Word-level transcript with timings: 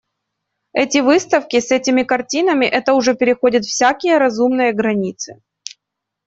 Эти 0.73 0.97
выставки 0.97 1.59
с 1.59 1.69
этими 1.71 2.01
картинами, 2.01 2.65
это 2.65 2.93
уже 2.95 3.13
переходит 3.13 3.65
всякие 3.65 4.17
разумные 4.17 4.73
границы. 4.73 5.43